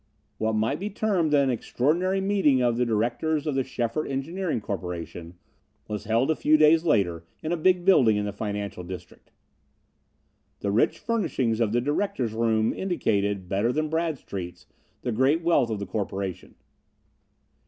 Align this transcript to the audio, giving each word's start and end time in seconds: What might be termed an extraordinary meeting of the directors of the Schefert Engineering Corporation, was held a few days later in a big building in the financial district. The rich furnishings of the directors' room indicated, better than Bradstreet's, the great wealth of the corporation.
What 0.39 0.53
might 0.53 0.79
be 0.79 0.89
termed 0.89 1.31
an 1.35 1.51
extraordinary 1.51 2.21
meeting 2.21 2.59
of 2.59 2.75
the 2.75 2.87
directors 2.87 3.45
of 3.45 3.53
the 3.53 3.63
Schefert 3.63 4.09
Engineering 4.09 4.59
Corporation, 4.59 5.35
was 5.87 6.05
held 6.05 6.31
a 6.31 6.35
few 6.35 6.57
days 6.57 6.83
later 6.83 7.23
in 7.43 7.51
a 7.51 7.55
big 7.55 7.85
building 7.85 8.17
in 8.17 8.25
the 8.25 8.33
financial 8.33 8.83
district. 8.83 9.29
The 10.61 10.71
rich 10.71 10.97
furnishings 10.97 11.59
of 11.59 11.71
the 11.71 11.81
directors' 11.81 12.33
room 12.33 12.73
indicated, 12.73 13.47
better 13.47 13.71
than 13.71 13.89
Bradstreet's, 13.89 14.65
the 15.03 15.11
great 15.11 15.43
wealth 15.43 15.69
of 15.69 15.77
the 15.77 15.85
corporation. 15.85 16.55